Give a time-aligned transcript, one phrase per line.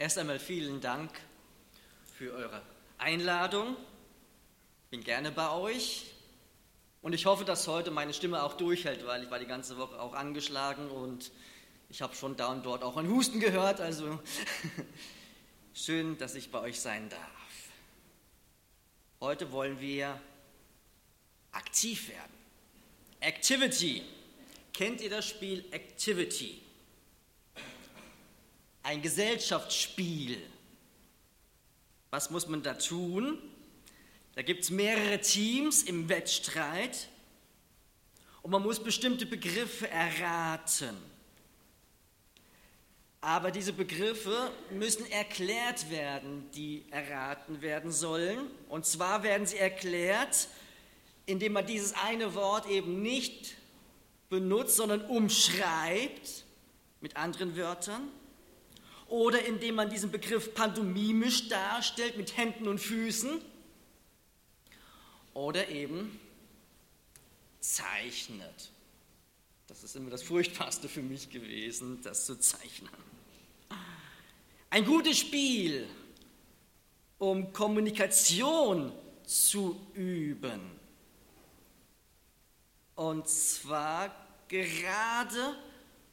[0.00, 1.10] Erst einmal vielen Dank
[2.16, 2.62] für eure
[2.96, 3.76] Einladung.
[4.88, 6.06] Bin gerne bei euch.
[7.02, 10.00] Und ich hoffe, dass heute meine Stimme auch durchhält, weil ich war die ganze Woche
[10.00, 11.30] auch angeschlagen und
[11.90, 13.82] ich habe schon da und dort auch ein Husten gehört.
[13.82, 14.18] Also
[15.74, 17.20] schön, dass ich bei euch sein darf.
[19.20, 20.18] Heute wollen wir
[21.52, 22.32] aktiv werden.
[23.20, 24.02] Activity.
[24.72, 26.62] Kennt ihr das Spiel Activity?
[28.90, 30.42] Ein Gesellschaftsspiel.
[32.10, 33.38] Was muss man da tun?
[34.34, 37.08] Da gibt es mehrere Teams im Wettstreit
[38.42, 40.96] und man muss bestimmte Begriffe erraten.
[43.20, 48.50] Aber diese Begriffe müssen erklärt werden, die erraten werden sollen.
[48.68, 50.48] Und zwar werden sie erklärt,
[51.26, 53.54] indem man dieses eine Wort eben nicht
[54.30, 56.44] benutzt, sondern umschreibt
[57.00, 58.10] mit anderen Wörtern.
[59.10, 63.42] Oder indem man diesen Begriff pantomimisch darstellt mit Händen und Füßen.
[65.34, 66.18] Oder eben
[67.60, 68.70] zeichnet.
[69.66, 72.90] Das ist immer das Furchtbarste für mich gewesen, das zu zeichnen.
[74.70, 75.86] Ein gutes Spiel,
[77.18, 78.92] um Kommunikation
[79.24, 80.60] zu üben.
[82.94, 84.14] Und zwar
[84.46, 85.56] gerade,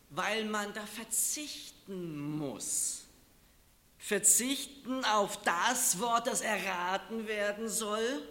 [0.10, 3.06] weil man da verzichten muss.
[3.98, 8.22] Verzichten auf das Wort, das erraten werden soll.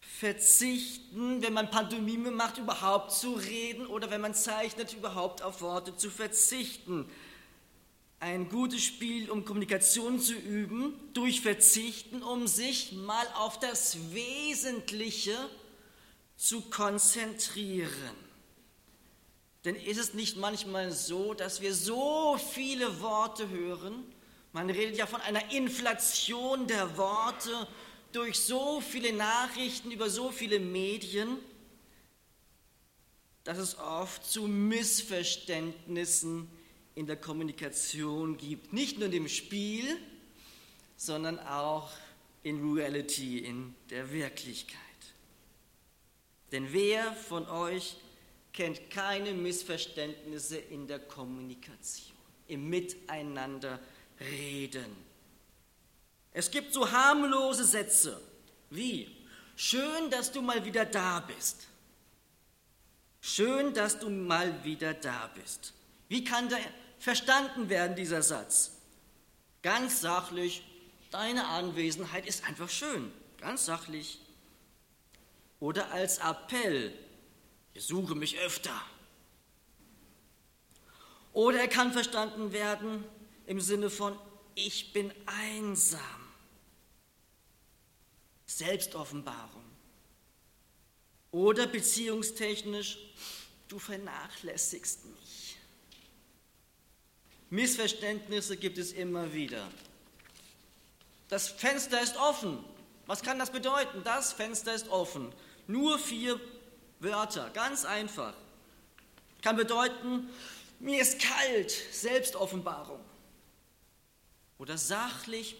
[0.00, 5.96] Verzichten, wenn man Pantomime macht, überhaupt zu reden oder wenn man zeichnet, überhaupt auf Worte
[5.96, 7.08] zu verzichten
[8.20, 15.36] ein gutes Spiel, um Kommunikation zu üben, durch Verzichten, um sich mal auf das Wesentliche
[16.36, 18.27] zu konzentrieren.
[19.68, 24.02] Denn ist es nicht manchmal so, dass wir so viele Worte hören?
[24.54, 27.68] Man redet ja von einer Inflation der Worte
[28.12, 31.36] durch so viele Nachrichten über so viele Medien,
[33.44, 36.48] dass es oft zu Missverständnissen
[36.94, 38.72] in der Kommunikation gibt.
[38.72, 39.98] Nicht nur in dem Spiel,
[40.96, 41.90] sondern auch
[42.42, 44.78] in Reality, in der Wirklichkeit.
[46.52, 47.98] Denn wer von euch
[48.58, 52.16] kennt keine Missverständnisse in der Kommunikation,
[52.48, 53.78] im Miteinander
[54.18, 54.96] reden?
[56.32, 58.20] Es gibt so harmlose Sätze
[58.70, 59.16] wie,
[59.54, 61.68] schön, dass du mal wieder da bist.
[63.20, 65.72] Schön, dass du mal wieder da bist.
[66.08, 66.58] Wie kann der
[66.98, 68.72] verstanden werden, dieser Satz.
[69.62, 70.64] Ganz sachlich,
[71.12, 74.18] deine Anwesenheit ist einfach schön, ganz sachlich.
[75.60, 76.92] Oder als Appell,
[77.78, 78.74] besuche mich öfter.
[81.32, 83.04] Oder er kann verstanden werden
[83.46, 84.18] im Sinne von,
[84.56, 86.00] ich bin einsam.
[88.46, 89.62] Selbstoffenbarung.
[91.30, 92.98] Oder beziehungstechnisch,
[93.68, 95.56] du vernachlässigst mich.
[97.48, 99.70] Missverständnisse gibt es immer wieder.
[101.28, 102.58] Das Fenster ist offen.
[103.06, 104.02] Was kann das bedeuten?
[104.02, 105.32] Das Fenster ist offen.
[105.68, 106.40] Nur vier
[107.00, 108.34] Wörter, ganz einfach.
[109.42, 110.28] Kann bedeuten,
[110.80, 113.00] mir ist kalt, Selbstoffenbarung.
[114.58, 115.56] Oder sachlich,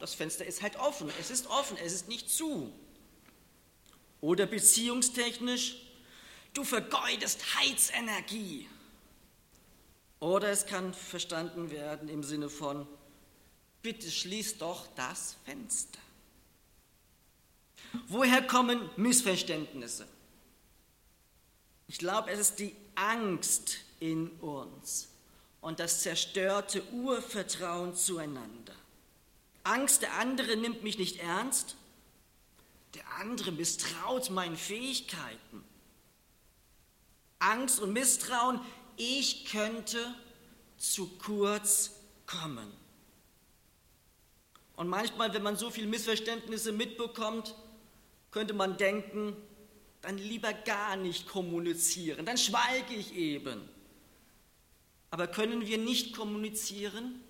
[0.00, 2.72] das Fenster ist halt offen, es ist offen, es ist nicht zu.
[4.20, 5.76] Oder beziehungstechnisch,
[6.54, 8.68] du vergeudest Heizenergie.
[10.18, 12.88] Oder es kann verstanden werden im Sinne von,
[13.82, 16.00] bitte schließ doch das Fenster.
[18.08, 20.08] Woher kommen Missverständnisse?
[21.88, 25.08] Ich glaube, es ist die Angst in uns
[25.60, 28.74] und das zerstörte Urvertrauen zueinander.
[29.62, 31.76] Angst, der andere nimmt mich nicht ernst,
[32.94, 35.64] der andere misstraut meinen Fähigkeiten.
[37.38, 38.60] Angst und Misstrauen
[38.96, 40.14] ich könnte
[40.78, 41.92] zu kurz
[42.26, 42.72] kommen.
[44.76, 47.54] Und manchmal, wenn man so viele Missverständnisse mitbekommt,
[48.30, 49.36] könnte man denken,
[50.06, 53.60] dann lieber gar nicht kommunizieren, dann schweige ich eben.
[55.10, 57.20] Aber können wir nicht kommunizieren?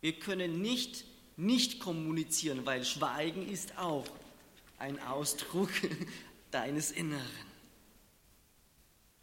[0.00, 1.04] Wir können nicht
[1.36, 4.06] nicht kommunizieren, weil Schweigen ist auch
[4.78, 5.70] ein Ausdruck
[6.50, 7.26] deines Inneren.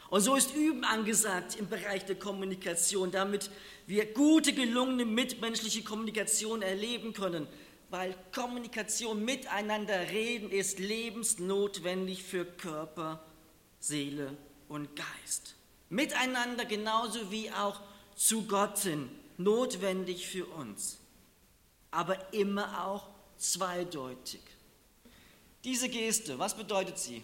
[0.09, 3.49] Und so ist Üben angesagt im Bereich der Kommunikation, damit
[3.87, 7.47] wir gute, gelungene mitmenschliche Kommunikation erleben können,
[7.89, 13.23] weil Kommunikation miteinander reden ist lebensnotwendig für Körper,
[13.79, 14.35] Seele
[14.67, 15.55] und Geist.
[15.89, 17.79] Miteinander genauso wie auch
[18.15, 20.99] zu Gott hin, notwendig für uns,
[21.91, 23.07] aber immer auch
[23.37, 24.41] zweideutig.
[25.63, 27.23] Diese Geste, was bedeutet sie?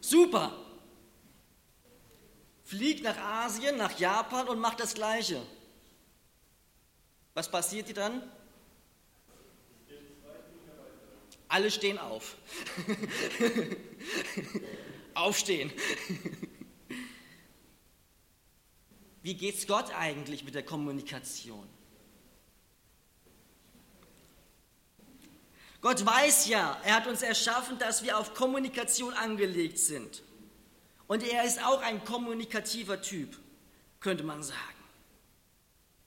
[0.00, 0.67] Super.
[2.68, 5.40] Fliegt nach Asien, nach Japan und macht das Gleiche.
[7.32, 8.30] Was passiert dann?
[11.48, 12.36] Alle stehen auf.
[15.14, 15.72] Aufstehen.
[19.22, 21.66] Wie geht es Gott eigentlich mit der Kommunikation?
[25.80, 30.22] Gott weiß ja, er hat uns erschaffen, dass wir auf Kommunikation angelegt sind.
[31.08, 33.36] Und er ist auch ein kommunikativer Typ,
[33.98, 34.58] könnte man sagen.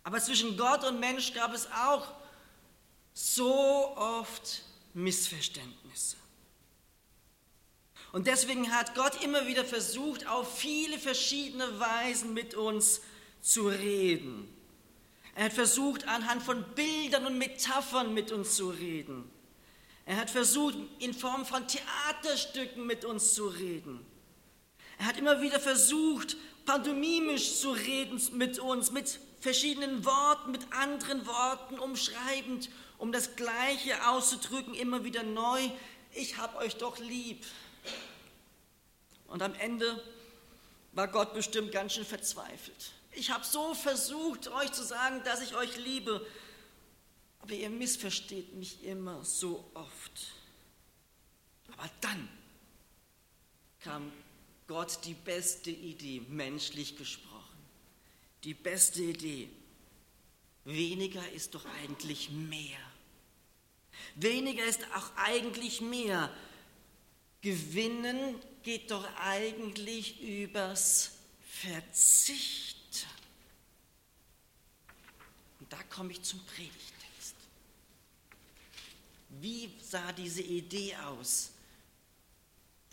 [0.04, 2.08] Aber zwischen Gott und Mensch gab es auch
[3.14, 4.64] so oft
[4.94, 6.18] Missverständnisse.
[8.12, 13.02] Und deswegen hat Gott immer wieder versucht, auf viele verschiedene Weisen mit uns
[13.42, 14.54] zu reden.
[15.34, 19.32] Er hat versucht, anhand von Bildern und Metaphern mit uns zu reden.
[20.06, 24.06] Er hat versucht, in Form von Theaterstücken mit uns zu reden.
[25.02, 31.26] Er hat immer wieder versucht, pantomimisch zu reden mit uns, mit verschiedenen Worten, mit anderen
[31.26, 32.70] Worten umschreibend,
[33.00, 35.72] um das Gleiche auszudrücken, immer wieder neu.
[36.14, 37.44] Ich habe euch doch lieb.
[39.26, 40.04] Und am Ende
[40.92, 42.92] war Gott bestimmt ganz schön verzweifelt.
[43.14, 46.24] Ich habe so versucht, euch zu sagen, dass ich euch liebe,
[47.40, 50.28] aber ihr missversteht mich immer so oft.
[51.76, 52.30] Aber dann
[53.80, 54.12] kam
[54.72, 57.60] Gott die beste Idee, menschlich gesprochen.
[58.46, 59.50] Die beste Idee.
[60.64, 62.80] Weniger ist doch eigentlich mehr.
[64.16, 66.34] Weniger ist auch eigentlich mehr.
[67.42, 73.10] Gewinnen geht doch eigentlich übers Verzichten.
[75.60, 76.94] Und da komme ich zum Predigt.
[79.42, 81.52] Wie sah diese Idee aus?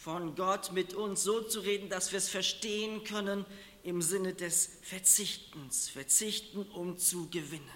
[0.09, 3.45] Von Gott mit uns so zu reden, dass wir es verstehen können
[3.83, 5.91] im Sinne des Verzichtens.
[5.91, 7.69] Verzichten, um zu gewinnen.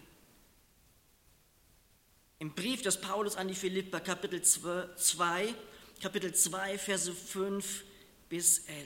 [2.39, 5.55] Im Brief des Paulus an die Philipper, Kapitel 2,
[6.01, 7.85] Kapitel 2, Verse 5
[8.31, 8.79] bis 11.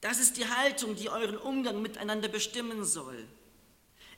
[0.00, 3.28] Das ist die Haltung, die euren Umgang miteinander bestimmen soll.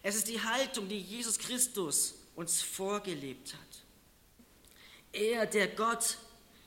[0.04, 3.82] Es ist die Haltung, die Jesus Christus uns vorgelebt hat.
[5.10, 6.18] Er, der Gott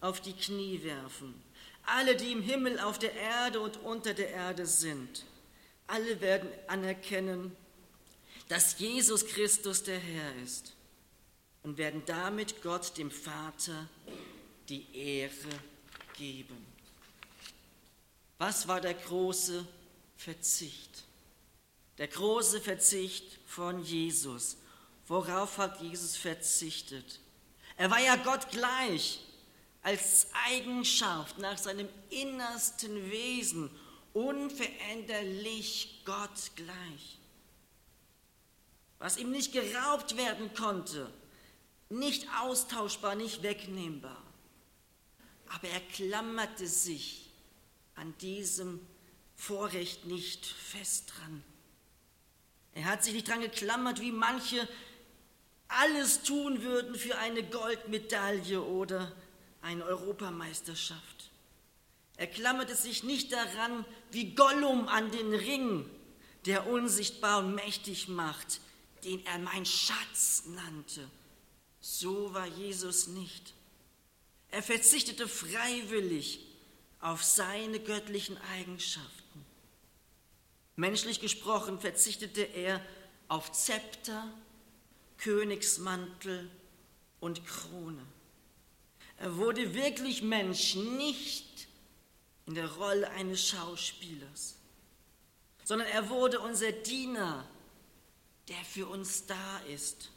[0.00, 1.34] auf die Knie werfen.
[1.84, 5.24] Alle, die im Himmel, auf der Erde und unter der Erde sind.
[5.86, 7.56] Alle werden anerkennen,
[8.48, 10.72] dass Jesus Christus der Herr ist
[11.62, 13.88] und werden damit Gott, dem Vater,
[14.68, 15.32] die Ehre
[16.16, 16.66] geben.
[18.38, 19.66] Was war der große
[20.16, 21.04] Verzicht?
[21.98, 24.56] Der große Verzicht von Jesus.
[25.06, 27.20] Worauf hat Jesus verzichtet?
[27.76, 29.20] Er war ja Gott gleich,
[29.82, 33.70] als Eigenschaft nach seinem innersten Wesen,
[34.12, 37.18] unveränderlich Gott gleich.
[38.98, 41.10] Was ihm nicht geraubt werden konnte,
[41.88, 44.22] nicht austauschbar, nicht wegnehmbar.
[45.48, 47.30] Aber er klammerte sich
[47.96, 48.80] an diesem
[49.36, 51.42] Vorrecht nicht fest dran.
[52.74, 54.68] Er hat sich nicht dran geklammert, wie manche
[55.66, 59.10] alles tun würden für eine Goldmedaille oder
[59.62, 61.30] eine Europameisterschaft.
[62.16, 65.88] Er klammerte sich nicht daran wie Gollum an den Ring,
[66.46, 68.60] der unsichtbar und mächtig macht,
[69.04, 71.08] den er mein Schatz nannte.
[71.80, 73.54] So war Jesus nicht.
[74.50, 76.46] Er verzichtete freiwillig
[77.00, 79.46] auf seine göttlichen Eigenschaften.
[80.76, 82.84] Menschlich gesprochen verzichtete er
[83.28, 84.30] auf Zepter,
[85.18, 86.50] Königsmantel
[87.20, 88.04] und Krone.
[89.20, 91.68] Er wurde wirklich Mensch, nicht
[92.46, 94.56] in der Rolle eines Schauspielers,
[95.62, 97.46] sondern er wurde unser Diener,
[98.48, 100.10] der für uns da ist.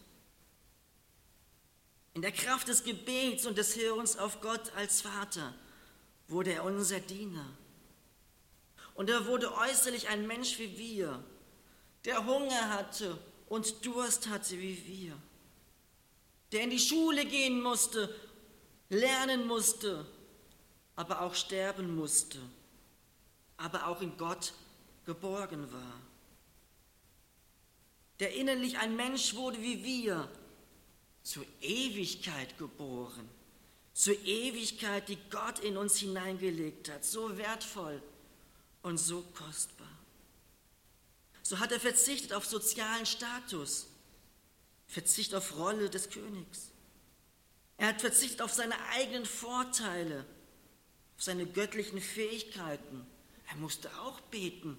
[2.13, 5.53] In der Kraft des Gebets und des Hörens auf Gott als Vater
[6.29, 7.49] wurde er unser Diener.
[8.95, 11.21] Und er wurde äußerlich ein Mensch wie wir,
[12.05, 13.17] der Hunger hatte
[13.49, 15.17] und Durst hatte wie wir,
[16.53, 18.15] der in die Schule gehen musste,
[18.93, 20.05] lernen musste,
[20.95, 22.39] aber auch sterben musste,
[23.57, 24.53] aber auch in Gott
[25.05, 25.99] geborgen war,
[28.19, 30.29] der innerlich ein Mensch wurde wie wir,
[31.23, 33.29] zur Ewigkeit geboren,
[33.93, 38.01] zur Ewigkeit, die Gott in uns hineingelegt hat, so wertvoll
[38.81, 39.87] und so kostbar.
[41.41, 43.87] So hat er verzichtet auf sozialen Status,
[44.87, 46.72] Verzicht auf Rolle des Königs.
[47.83, 50.25] Er hat verzichtet auf seine eigenen Vorteile,
[51.17, 53.05] auf seine göttlichen Fähigkeiten.
[53.49, 54.77] Er musste auch beten.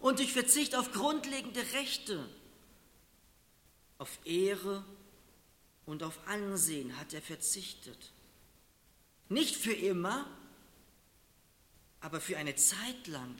[0.00, 2.26] Und durch Verzicht auf grundlegende Rechte,
[3.98, 4.82] auf Ehre
[5.84, 8.14] und auf Ansehen hat er verzichtet.
[9.28, 10.26] Nicht für immer,
[12.00, 13.36] aber für eine Zeit lang,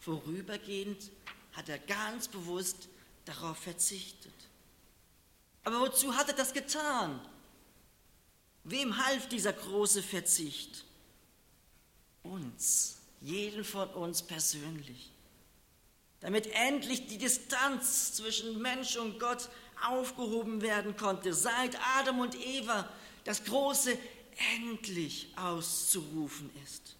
[0.00, 1.12] vorübergehend,
[1.52, 2.88] hat er ganz bewusst
[3.26, 4.34] darauf verzichtet.
[5.64, 7.20] Aber wozu hat er das getan?
[8.64, 10.84] Wem half dieser große Verzicht?
[12.22, 15.10] Uns, jeden von uns persönlich.
[16.20, 19.48] Damit endlich die Distanz zwischen Mensch und Gott
[19.86, 22.88] aufgehoben werden konnte, seit Adam und Eva
[23.24, 23.98] das große
[24.56, 26.96] endlich auszurufen ist.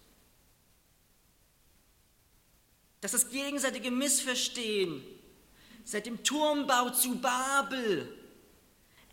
[3.01, 5.03] Dass das gegenseitige Missverstehen
[5.83, 8.24] seit dem Turmbau zu Babel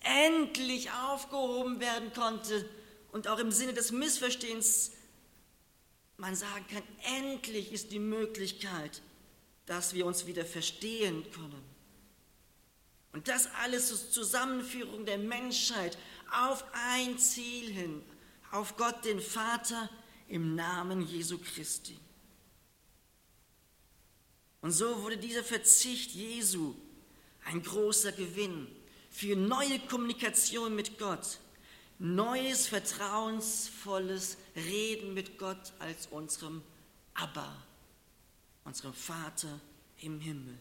[0.03, 2.69] endlich aufgehoben werden konnte
[3.13, 4.93] und auch im Sinne des Missverstehens
[6.23, 6.83] man sagen kann,
[7.19, 9.03] endlich ist die Möglichkeit,
[9.67, 11.63] dass wir uns wieder verstehen können.
[13.13, 15.99] Und das alles zur Zusammenführung der Menschheit
[16.31, 18.03] auf ein Ziel hin,
[18.53, 19.91] auf Gott den Vater
[20.29, 21.99] im Namen Jesu Christi.
[24.61, 26.75] Und so wurde dieser Verzicht Jesu
[27.45, 28.69] ein großer Gewinn
[29.13, 31.39] für neue Kommunikation mit Gott,
[32.01, 36.63] neues vertrauensvolles Reden mit Gott als unserem
[37.15, 37.55] Abba,
[38.65, 39.61] unserem Vater
[40.01, 40.59] im Himmel.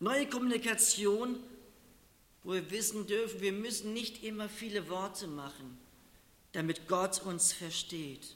[0.00, 1.38] Neue Kommunikation,
[2.42, 5.78] wo wir wissen dürfen, wir müssen nicht immer viele Worte machen,
[6.50, 8.34] damit Gott uns versteht.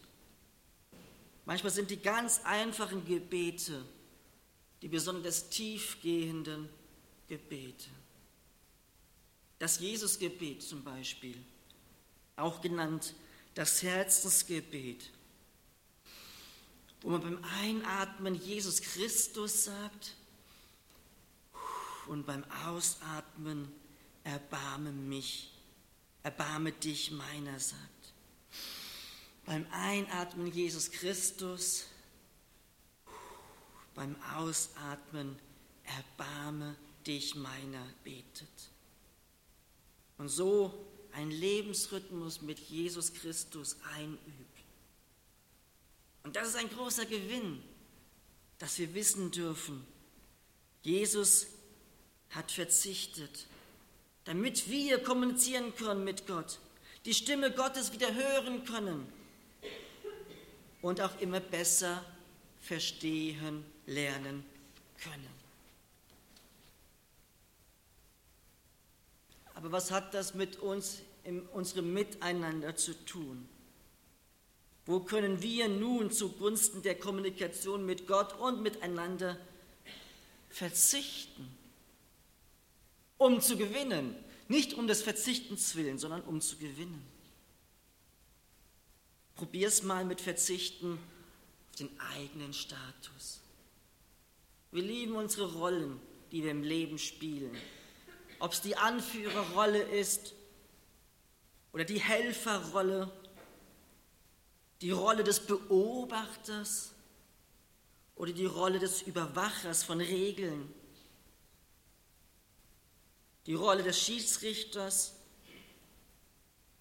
[1.46, 3.82] Manchmal sind die ganz einfachen Gebete
[4.82, 6.68] die besonders tiefgehenden
[7.28, 7.90] Gebete.
[9.60, 11.36] Das Jesusgebet zum Beispiel,
[12.36, 13.14] auch genannt
[13.54, 15.10] das Herzensgebet,
[17.02, 20.14] wo man beim Einatmen Jesus Christus sagt
[22.06, 23.70] und beim Ausatmen
[24.24, 25.52] erbarme mich,
[26.22, 28.14] erbarme dich meiner sagt.
[29.44, 31.84] Beim Einatmen Jesus Christus,
[33.94, 35.38] beim Ausatmen
[35.84, 36.76] erbarme
[37.06, 38.70] dich meiner betet.
[40.20, 44.20] Und so ein Lebensrhythmus mit Jesus Christus einübt.
[46.24, 47.62] Und das ist ein großer Gewinn,
[48.58, 49.82] dass wir wissen dürfen,
[50.82, 51.46] Jesus
[52.28, 53.46] hat verzichtet,
[54.24, 56.58] damit wir kommunizieren können mit Gott,
[57.06, 59.10] die Stimme Gottes wieder hören können
[60.82, 62.04] und auch immer besser
[62.60, 64.44] verstehen, lernen
[65.02, 65.39] können.
[69.60, 73.46] Aber was hat das mit uns in unserem Miteinander zu tun?
[74.86, 79.38] Wo können wir nun zugunsten der Kommunikation mit Gott und miteinander
[80.48, 81.46] verzichten,
[83.18, 84.16] um zu gewinnen?
[84.48, 87.06] Nicht um des Verzichtens willen, sondern um zu gewinnen.
[89.34, 90.94] Probier es mal mit Verzichten
[91.70, 93.40] auf den eigenen Status.
[94.72, 96.00] Wir lieben unsere Rollen,
[96.32, 97.54] die wir im Leben spielen.
[98.40, 100.34] Ob es die Anführerrolle ist
[101.72, 103.12] oder die Helferrolle,
[104.80, 106.92] die Rolle des Beobachters
[108.16, 110.74] oder die Rolle des Überwachers von Regeln,
[113.44, 115.14] die Rolle des Schiedsrichters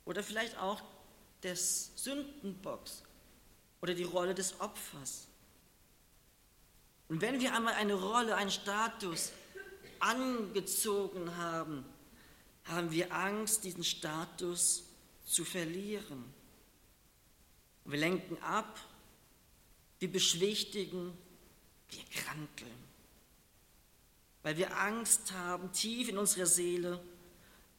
[0.05, 0.81] oder vielleicht auch
[1.43, 3.03] des Sündenbocks
[3.81, 5.27] oder die Rolle des Opfers.
[7.09, 9.33] Und wenn wir einmal eine Rolle, einen Status
[10.01, 11.85] angezogen haben,
[12.65, 14.83] haben wir Angst, diesen Status
[15.25, 16.23] zu verlieren.
[17.85, 18.79] Wir lenken ab,
[19.99, 21.17] wir beschwichtigen,
[21.89, 22.83] wir krankeln,
[24.43, 27.03] weil wir Angst haben, tief in unserer Seele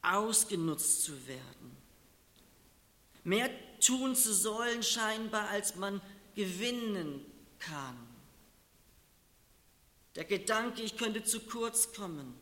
[0.01, 1.77] ausgenutzt zu werden.
[3.23, 3.49] Mehr
[3.79, 6.01] tun zu sollen scheinbar, als man
[6.35, 7.25] gewinnen
[7.59, 8.10] kann.
[10.15, 12.33] Der Gedanke, ich könnte zu kurz kommen.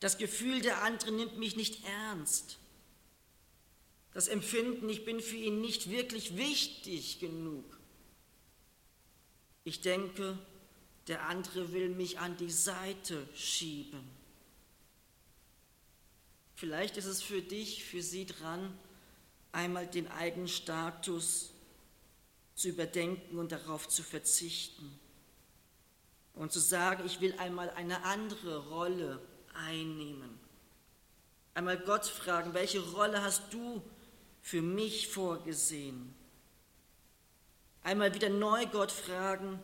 [0.00, 2.58] Das Gefühl, der andere nimmt mich nicht ernst.
[4.12, 7.64] Das Empfinden, ich bin für ihn nicht wirklich wichtig genug.
[9.64, 10.38] Ich denke,
[11.06, 14.02] der andere will mich an die Seite schieben.
[16.54, 18.76] Vielleicht ist es für dich, für sie dran,
[19.52, 21.50] einmal den eigenen Status
[22.54, 24.98] zu überdenken und darauf zu verzichten.
[26.36, 29.20] Und zu sagen, ich will einmal eine andere Rolle
[29.54, 30.38] einnehmen.
[31.54, 33.82] Einmal Gott fragen, welche Rolle hast du
[34.42, 36.14] für mich vorgesehen?
[37.82, 39.58] Einmal wieder neu Gott fragen,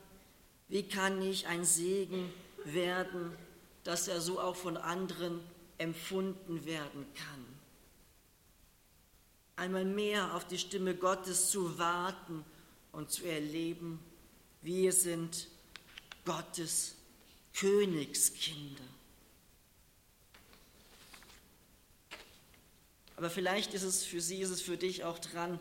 [0.68, 2.32] wie kann ich ein Segen
[2.64, 3.36] werden,
[3.84, 5.40] dass er so auch von anderen
[5.78, 7.44] empfunden werden kann.
[9.56, 12.44] Einmal mehr auf die Stimme Gottes zu warten
[12.92, 13.98] und zu erleben,
[14.62, 15.48] wir sind
[16.24, 16.94] Gottes
[17.54, 18.84] Königskinder.
[23.16, 25.60] Aber vielleicht ist es für sie, ist es für dich auch dran,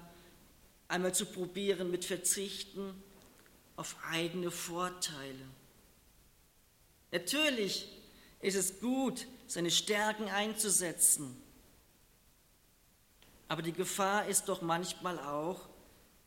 [0.87, 2.93] einmal zu probieren mit Verzichten
[3.75, 5.45] auf eigene Vorteile.
[7.11, 7.87] Natürlich
[8.39, 11.41] ist es gut, seine Stärken einzusetzen.
[13.47, 15.67] Aber die Gefahr ist doch manchmal auch,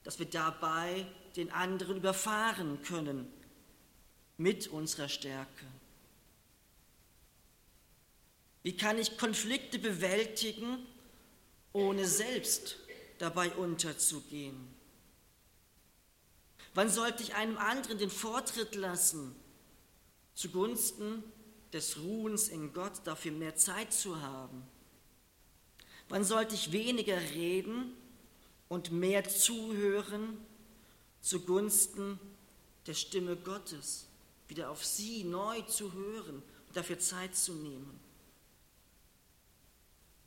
[0.02, 3.32] dass wir dabei den anderen überfahren können
[4.36, 5.66] mit unserer Stärke.
[8.62, 10.78] Wie kann ich Konflikte bewältigen,
[11.72, 12.78] ohne selbst
[13.18, 14.74] dabei unterzugehen?
[16.72, 19.36] Wann sollte ich einem anderen den Vortritt lassen,
[20.34, 21.22] zugunsten
[21.72, 24.62] des Ruhens in Gott, dafür mehr Zeit zu haben?
[26.08, 27.94] Wann sollte ich weniger reden
[28.68, 30.38] und mehr zuhören
[31.20, 32.18] zugunsten
[32.86, 34.06] der Stimme Gottes?
[34.48, 37.98] Wieder auf sie neu zu hören und dafür Zeit zu nehmen.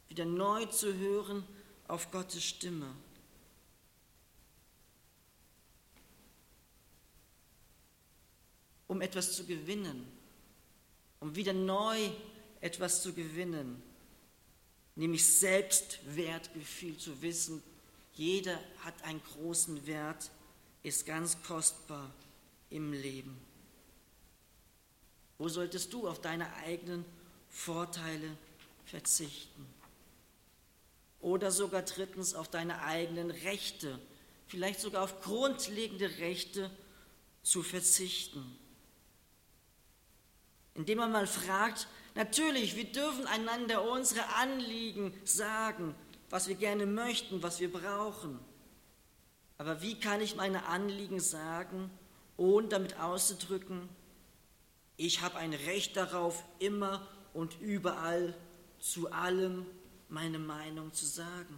[0.07, 1.43] Wieder neu zu hören
[1.87, 2.95] auf Gottes Stimme.
[8.87, 10.07] um etwas zu gewinnen,
[11.19, 12.09] um wieder neu
[12.61, 13.81] etwas zu gewinnen,
[14.95, 17.61] nämlich Selbstwertgefühl zu wissen,
[18.13, 20.31] jeder hat einen großen Wert,
[20.83, 22.11] ist ganz kostbar
[22.69, 23.46] im Leben.
[25.37, 27.05] Wo solltest du auf deine eigenen
[27.49, 28.37] Vorteile
[28.85, 29.65] verzichten?
[31.19, 33.99] Oder sogar drittens auf deine eigenen Rechte,
[34.47, 36.71] vielleicht sogar auf grundlegende Rechte
[37.43, 38.57] zu verzichten
[40.77, 45.95] indem man mal fragt, natürlich, wir dürfen einander unsere Anliegen sagen,
[46.29, 48.39] was wir gerne möchten, was wir brauchen.
[49.57, 51.89] Aber wie kann ich meine Anliegen sagen,
[52.37, 53.89] ohne damit auszudrücken,
[54.97, 58.35] ich habe ein Recht darauf, immer und überall
[58.79, 59.65] zu allem
[60.09, 61.57] meine Meinung zu sagen?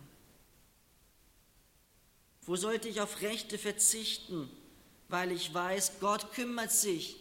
[2.41, 4.49] Wo sollte ich auf Rechte verzichten,
[5.07, 7.17] weil ich weiß, Gott kümmert sich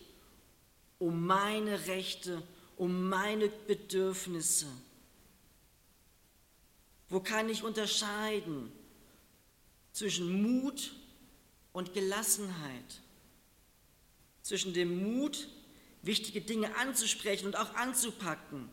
[0.98, 2.42] um meine Rechte,
[2.76, 4.66] um meine Bedürfnisse?
[7.08, 8.72] Wo kann ich unterscheiden
[9.92, 10.92] zwischen Mut
[11.72, 13.00] und Gelassenheit?
[14.42, 15.48] Zwischen dem Mut,
[16.02, 18.68] wichtige Dinge anzusprechen und auch anzupacken,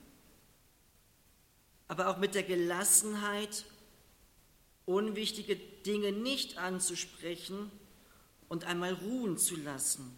[1.88, 3.66] aber auch mit der Gelassenheit,
[4.86, 7.72] unwichtige Dinge nicht anzusprechen
[8.50, 10.18] und einmal ruhen zu lassen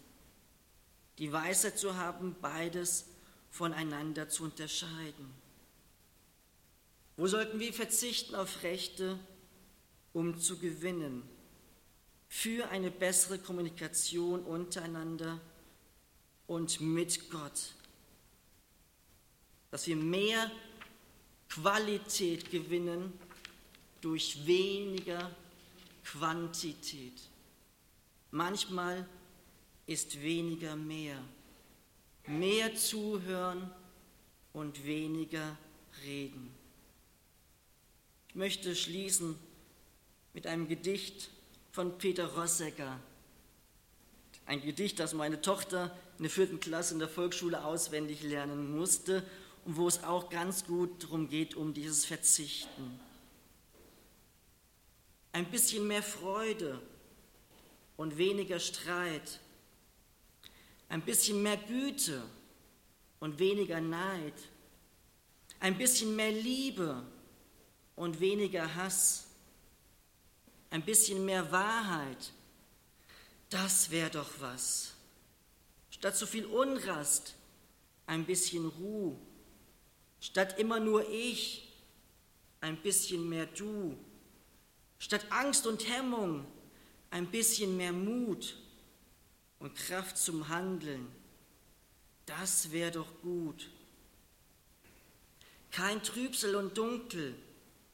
[1.18, 3.06] die Weisheit zu haben, beides
[3.50, 5.32] voneinander zu unterscheiden.
[7.16, 9.18] Wo sollten wir verzichten auf Rechte,
[10.12, 11.28] um zu gewinnen?
[12.28, 15.40] Für eine bessere Kommunikation untereinander
[16.48, 17.74] und mit Gott.
[19.70, 20.50] Dass wir mehr
[21.48, 23.12] Qualität gewinnen
[24.00, 25.30] durch weniger
[26.04, 27.20] Quantität.
[28.30, 29.06] Manchmal
[29.86, 31.22] ist weniger mehr.
[32.26, 33.70] Mehr zuhören
[34.52, 35.56] und weniger
[36.04, 36.50] reden.
[38.28, 39.38] Ich möchte schließen
[40.34, 41.30] mit einem Gedicht
[41.72, 43.00] von Peter Rossecker.
[44.48, 49.22] Ein Gedicht, das meine Tochter in der vierten Klasse in der Volksschule auswendig lernen musste
[49.66, 52.98] und wo es auch ganz gut darum geht, um dieses Verzichten.
[55.32, 56.80] Ein bisschen mehr Freude
[57.98, 59.38] und weniger Streit.
[60.88, 62.22] Ein bisschen mehr Güte
[63.20, 64.32] und weniger Neid.
[65.60, 67.02] Ein bisschen mehr Liebe
[67.96, 69.26] und weniger Hass.
[70.70, 72.32] Ein bisschen mehr Wahrheit.
[73.50, 74.92] Das wäre doch was.
[75.90, 77.34] Statt so viel Unrast,
[78.06, 79.16] ein bisschen Ruhe.
[80.20, 81.68] Statt immer nur ich,
[82.60, 83.96] ein bisschen mehr du.
[84.98, 86.44] Statt Angst und Hemmung,
[87.10, 88.56] ein bisschen mehr Mut
[89.58, 91.08] und Kraft zum Handeln.
[92.26, 93.70] Das wäre doch gut.
[95.70, 97.34] Kein Trübsel und Dunkel,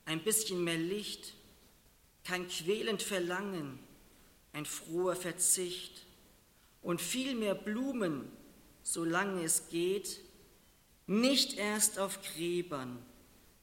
[0.07, 1.35] ein bisschen mehr Licht,
[2.25, 3.79] kein quälend Verlangen,
[4.55, 6.07] ein froher Verzicht
[6.81, 8.31] und viel mehr Blumen,
[8.83, 10.21] solange es geht,
[11.07, 13.05] nicht erst auf Gräbern,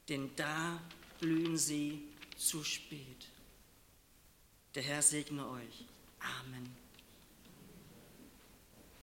[0.10, 0.80] denn da
[1.20, 2.04] blühen sie
[2.38, 3.30] zu spät.
[4.76, 5.86] Der Herr segne euch.
[6.20, 6.81] Amen.